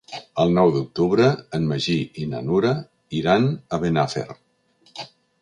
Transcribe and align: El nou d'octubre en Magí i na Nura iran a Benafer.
El 0.43 0.51
nou 0.53 0.69
d'octubre 0.77 1.27
en 1.57 1.67
Magí 1.73 1.97
i 2.23 2.25
na 2.31 2.41
Nura 2.47 2.73
iran 3.19 3.47
a 3.53 3.81
Benafer. 3.87 4.27